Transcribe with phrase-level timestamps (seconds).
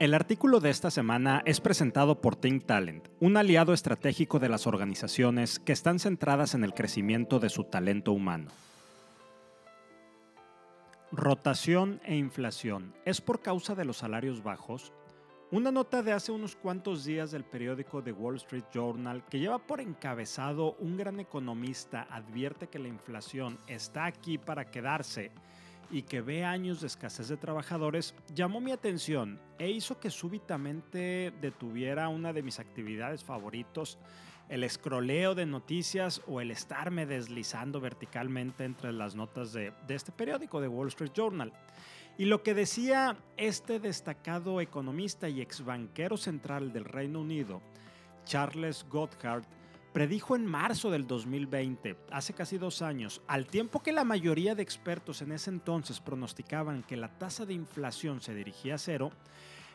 [0.00, 4.66] El artículo de esta semana es presentado por Think Talent, un aliado estratégico de las
[4.66, 8.50] organizaciones que están centradas en el crecimiento de su talento humano.
[11.12, 12.92] Rotación e inflación.
[13.04, 14.92] ¿Es por causa de los salarios bajos?
[15.52, 19.60] Una nota de hace unos cuantos días del periódico The Wall Street Journal que lleva
[19.60, 25.30] por encabezado un gran economista advierte que la inflación está aquí para quedarse
[25.90, 31.32] y que ve años de escasez de trabajadores llamó mi atención e hizo que súbitamente
[31.40, 33.98] detuviera una de mis actividades favoritos,
[34.48, 40.60] el escroleo de noticias o el estarme deslizando verticalmente entre las notas de, este periódico,
[40.60, 41.52] de Wall Street Journal.
[42.18, 47.60] Y lo que decía este destacado economista y exbanquero central del Reino Unido,
[48.24, 49.44] Charles Gotthard,
[49.94, 54.62] predijo en marzo del 2020, hace casi dos años, al tiempo que la mayoría de
[54.64, 59.12] expertos en ese entonces pronosticaban que la tasa de inflación se dirigía a cero,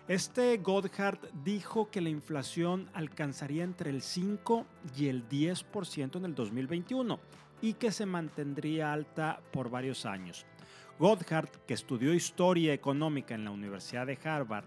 [0.09, 4.65] este Goddard dijo que la inflación alcanzaría entre el 5
[4.97, 7.17] y el 10% en el 2021
[7.61, 10.45] y que se mantendría alta por varios años.
[10.99, 14.65] Goddard, que estudió historia económica en la Universidad de Harvard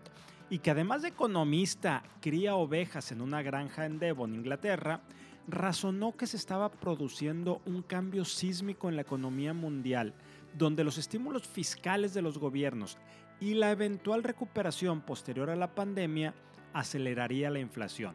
[0.48, 5.02] y que además de economista cría ovejas en una granja en Devon, Inglaterra,
[5.48, 10.14] razonó que se estaba produciendo un cambio sísmico en la economía mundial,
[10.54, 12.98] donde los estímulos fiscales de los gobiernos
[13.40, 16.34] y la eventual recuperación posterior a la pandemia
[16.72, 18.14] aceleraría la inflación.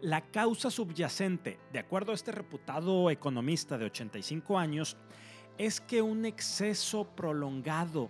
[0.00, 4.96] La causa subyacente, de acuerdo a este reputado economista de 85 años,
[5.58, 8.08] es que un exceso prolongado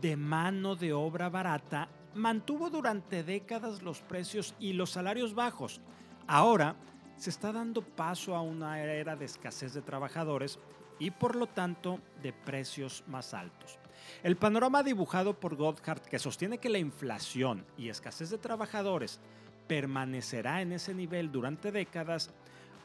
[0.00, 5.80] de mano de obra barata mantuvo durante décadas los precios y los salarios bajos.
[6.26, 6.74] Ahora,
[7.18, 10.58] se está dando paso a una era de escasez de trabajadores
[10.98, 13.78] y por lo tanto de precios más altos.
[14.22, 19.20] El panorama dibujado por Goddard, que sostiene que la inflación y escasez de trabajadores
[19.66, 22.30] permanecerá en ese nivel durante décadas,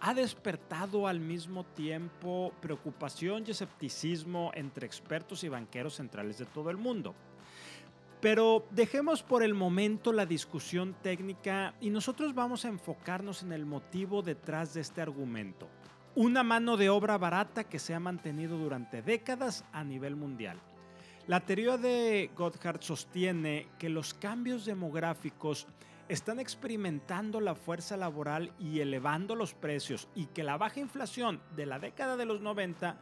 [0.01, 6.69] ha despertado al mismo tiempo preocupación y escepticismo entre expertos y banqueros centrales de todo
[6.69, 7.15] el mundo.
[8.23, 13.65] Pero dejemos por el momento la discusión técnica y nosotros vamos a enfocarnos en el
[13.65, 15.67] motivo detrás de este argumento.
[16.15, 20.57] Una mano de obra barata que se ha mantenido durante décadas a nivel mundial.
[21.27, 25.67] La teoría de Gotthard sostiene que los cambios demográficos
[26.07, 31.65] están experimentando la fuerza laboral y elevando los precios y que la baja inflación de
[31.65, 32.95] la década de los 90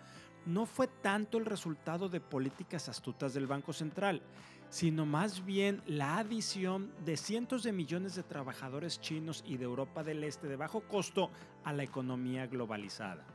[0.47, 4.23] no fue tanto el resultado de políticas astutas del Banco Central,
[4.71, 10.01] sino más bien la adición de cientos de millones de trabajadores chinos y de Europa
[10.01, 11.29] del Este de bajo costo
[11.65, 13.25] a la economía globalizada.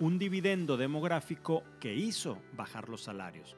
[0.00, 3.56] Un dividendo demográfico que hizo bajar los salarios.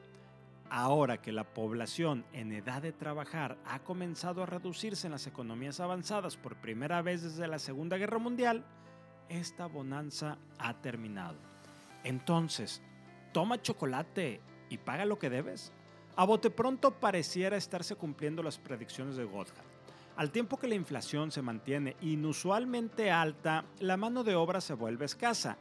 [0.69, 5.79] Ahora que la población en edad de trabajar ha comenzado a reducirse en las economías
[5.79, 8.63] avanzadas por primera vez desde la Segunda Guerra Mundial,
[9.29, 11.37] esta bonanza ha terminado.
[12.03, 12.83] Entonces,
[13.33, 15.73] toma chocolate y paga lo que debes.
[16.17, 19.65] A bote pronto pareciera estarse cumpliendo las predicciones de Goddard.
[20.15, 25.05] Al tiempo que la inflación se mantiene inusualmente alta, la mano de obra se vuelve
[25.05, 25.57] escasa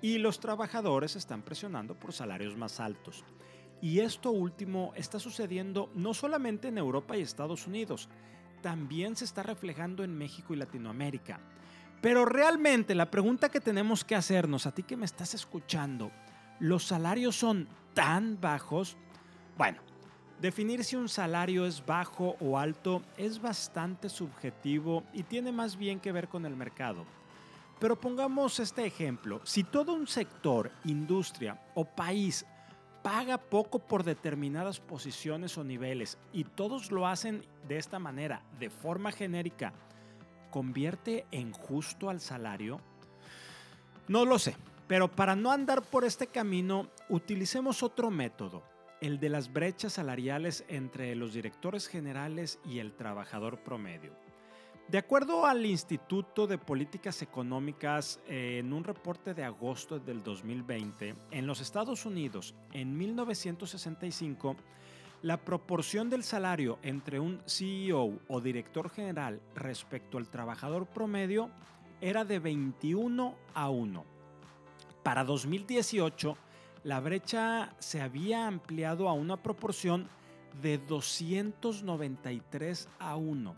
[0.00, 3.22] y los trabajadores están presionando por salarios más altos.
[3.82, 8.08] Y esto último está sucediendo no solamente en Europa y Estados Unidos,
[8.62, 11.38] también se está reflejando en México y Latinoamérica.
[12.00, 16.10] Pero realmente la pregunta que tenemos que hacernos, a ti que me estás escuchando,
[16.60, 18.96] ¿los salarios son tan bajos?
[19.56, 19.80] Bueno,
[20.40, 25.98] Definir si un salario es bajo o alto es bastante subjetivo y tiene más bien
[25.98, 27.04] que ver con el mercado.
[27.80, 29.40] Pero pongamos este ejemplo.
[29.42, 32.46] Si todo un sector, industria o país
[33.02, 38.70] paga poco por determinadas posiciones o niveles y todos lo hacen de esta manera, de
[38.70, 39.72] forma genérica,
[40.52, 42.80] ¿convierte en justo al salario?
[44.06, 44.56] No lo sé,
[44.86, 50.64] pero para no andar por este camino, utilicemos otro método el de las brechas salariales
[50.68, 54.12] entre los directores generales y el trabajador promedio.
[54.88, 61.14] De acuerdo al Instituto de Políticas Económicas, eh, en un reporte de agosto del 2020,
[61.30, 64.56] en los Estados Unidos, en 1965,
[65.20, 71.50] la proporción del salario entre un CEO o director general respecto al trabajador promedio
[72.00, 74.04] era de 21 a 1.
[75.02, 76.36] Para 2018,
[76.84, 80.08] la brecha se había ampliado a una proporción
[80.62, 83.54] de 293 a 1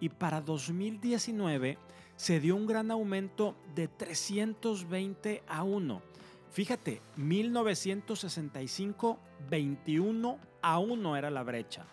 [0.00, 1.76] y para 2019
[2.16, 6.02] se dio un gran aumento de 320 a 1.
[6.50, 9.18] Fíjate, 1965,
[9.48, 11.86] 21 a 1 era la brecha.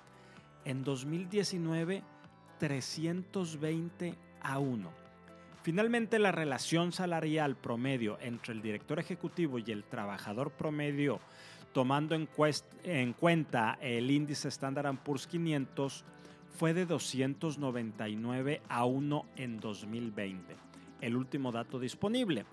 [0.65, 2.03] En 2019,
[2.59, 5.08] 320 a 1.
[5.61, 11.19] Finalmente, la relación salarial promedio entre el director ejecutivo y el trabajador promedio,
[11.73, 12.29] tomando en,
[12.83, 16.05] en cuenta el índice Standard Poor's 500,
[16.57, 20.55] fue de 299 a 1 en 2020,
[21.01, 22.45] el último dato disponible.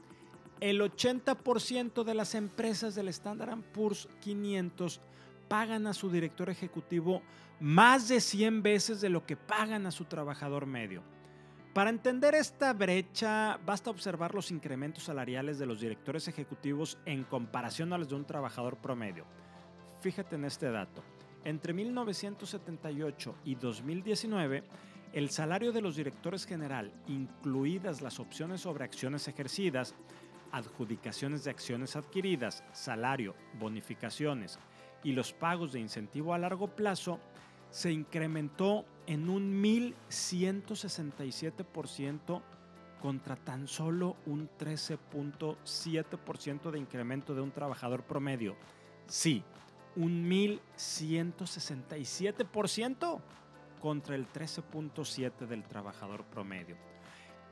[0.60, 5.00] El 80% de las empresas del Standard Poor's 500
[5.48, 7.22] pagan a su director ejecutivo
[7.60, 11.02] más de 100 veces de lo que pagan a su trabajador medio.
[11.76, 17.92] Para entender esta brecha, basta observar los incrementos salariales de los directores ejecutivos en comparación
[17.92, 19.26] a los de un trabajador promedio.
[20.00, 21.02] Fíjate en este dato.
[21.44, 24.64] Entre 1978 y 2019,
[25.12, 29.94] el salario de los directores general, incluidas las opciones sobre acciones ejercidas,
[30.52, 34.58] adjudicaciones de acciones adquiridas, salario, bonificaciones
[35.04, 37.20] y los pagos de incentivo a largo plazo,
[37.68, 42.42] se incrementó en un 1167%
[43.00, 48.56] contra tan solo un 13.7% de incremento de un trabajador promedio.
[49.06, 49.42] Sí,
[49.94, 53.20] un 1167%
[53.80, 56.76] contra el 13.7% del trabajador promedio.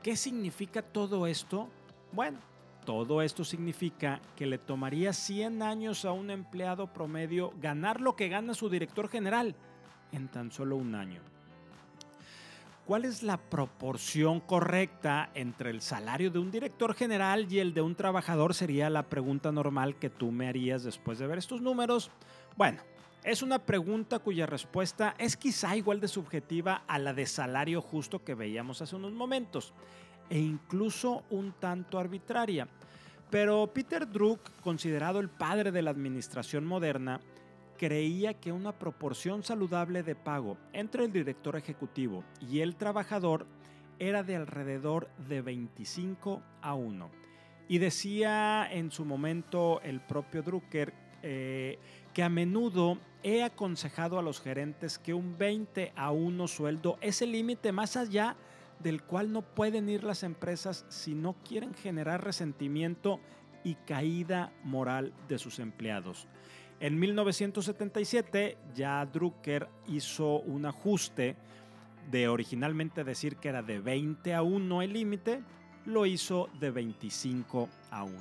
[0.03, 1.69] ¿Qué significa todo esto?
[2.11, 2.39] Bueno,
[2.85, 8.29] todo esto significa que le tomaría 100 años a un empleado promedio ganar lo que
[8.29, 9.55] gana su director general
[10.11, 11.34] en tan solo un año.
[12.85, 17.81] ¿Cuál es la proporción correcta entre el salario de un director general y el de
[17.81, 18.53] un trabajador?
[18.53, 22.11] Sería la pregunta normal que tú me harías después de ver estos números.
[22.55, 22.83] Bueno,
[23.23, 28.23] es una pregunta cuya respuesta es quizá igual de subjetiva a la de salario justo
[28.23, 29.73] que veíamos hace unos momentos
[30.29, 32.67] e incluso un tanto arbitraria.
[33.31, 37.19] Pero Peter Druck, considerado el padre de la administración moderna,
[37.77, 43.45] creía que una proporción saludable de pago entre el director ejecutivo y el trabajador
[43.99, 47.09] era de alrededor de 25 a 1.
[47.67, 50.93] Y decía en su momento el propio Drucker
[51.23, 51.79] eh,
[52.13, 57.21] que a menudo he aconsejado a los gerentes que un 20 a 1 sueldo es
[57.21, 58.35] el límite más allá
[58.79, 63.19] del cual no pueden ir las empresas si no quieren generar resentimiento
[63.63, 66.27] y caída moral de sus empleados.
[66.79, 71.37] En 1977 ya Drucker hizo un ajuste
[72.11, 75.41] de originalmente decir que era de 20 a 1 el límite,
[75.85, 78.15] lo hizo de 25 a 1.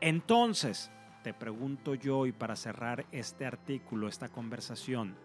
[0.00, 0.90] Entonces,
[1.24, 5.16] te pregunto yo y para cerrar este artículo, esta conversación,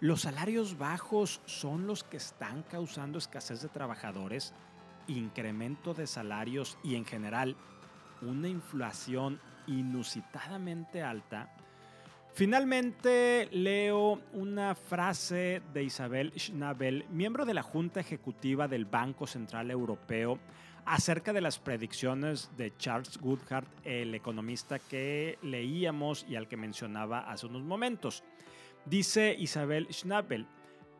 [0.00, 4.54] ¿los salarios bajos son los que están causando escasez de trabajadores,
[5.08, 7.56] incremento de salarios y en general
[8.22, 11.55] una inflación inusitadamente alta?
[12.36, 19.70] Finalmente leo una frase de Isabel Schnabel, miembro de la Junta Ejecutiva del Banco Central
[19.70, 20.38] Europeo,
[20.84, 27.20] acerca de las predicciones de Charles Goodhart, el economista que leíamos y al que mencionaba
[27.20, 28.22] hace unos momentos.
[28.84, 30.46] Dice Isabel Schnabel,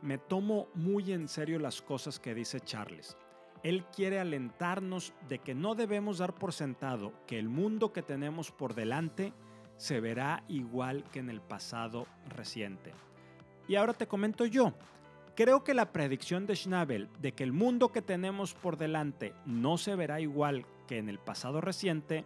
[0.00, 3.14] me tomo muy en serio las cosas que dice Charles.
[3.62, 8.50] Él quiere alentarnos de que no debemos dar por sentado que el mundo que tenemos
[8.52, 9.34] por delante
[9.76, 12.93] se verá igual que en el pasado reciente.
[13.69, 14.73] Y ahora te comento yo.
[15.35, 19.76] Creo que la predicción de Schnabel de que el mundo que tenemos por delante no
[19.76, 22.25] se verá igual que en el pasado reciente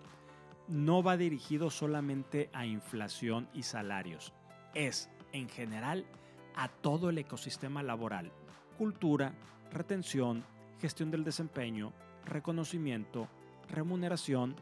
[0.69, 4.33] no va dirigido solamente a inflación y salarios.
[4.75, 6.07] Es, en general,
[6.54, 8.30] a todo el ecosistema laboral,
[8.78, 9.33] cultura,
[9.73, 10.45] retención,
[10.80, 11.92] gestión del desempeño,
[12.25, 13.26] reconocimiento,
[13.69, 14.54] remuneración,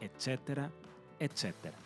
[0.00, 0.70] etcétera,
[1.18, 1.85] etcétera.